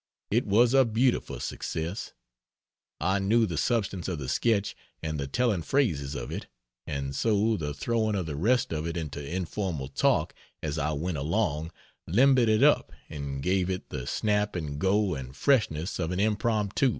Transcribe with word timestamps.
It 0.31 0.47
was 0.47 0.73
a 0.73 0.83
beautiful 0.83 1.39
success. 1.39 2.13
I 2.99 3.19
knew 3.19 3.45
the 3.45 3.55
substance 3.55 4.07
of 4.07 4.17
the 4.17 4.29
sketch 4.29 4.75
and 5.03 5.19
the 5.19 5.27
telling 5.27 5.61
phrases 5.61 6.15
of 6.15 6.31
it; 6.31 6.47
and 6.87 7.15
so, 7.15 7.55
the 7.55 7.71
throwing 7.75 8.15
of 8.15 8.25
the 8.25 8.35
rest 8.35 8.73
of 8.73 8.87
it 8.87 8.97
into 8.97 9.23
informal 9.23 9.89
talk 9.89 10.33
as 10.63 10.79
I 10.79 10.93
went 10.93 11.17
along 11.19 11.71
limbered 12.07 12.49
it 12.49 12.63
up 12.63 12.91
and 13.11 13.43
gave 13.43 13.69
it 13.69 13.89
the 13.89 14.07
snap 14.07 14.55
and 14.55 14.79
go 14.79 15.13
and 15.13 15.35
freshness 15.35 15.99
of 15.99 16.09
an 16.09 16.19
impromptu. 16.19 16.89